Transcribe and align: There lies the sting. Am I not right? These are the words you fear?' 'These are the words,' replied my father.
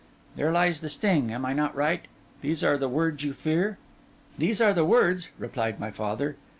There 0.35 0.51
lies 0.51 0.79
the 0.79 0.89
sting. 0.89 1.31
Am 1.31 1.45
I 1.45 1.53
not 1.53 1.75
right? 1.75 2.07
These 2.41 2.63
are 2.63 2.75
the 2.75 2.89
words 2.89 3.23
you 3.23 3.33
fear?' 3.33 3.77
'These 4.39 4.59
are 4.59 4.73
the 4.73 4.83
words,' 4.83 5.29
replied 5.37 5.79
my 5.79 5.91
father. 5.91 6.37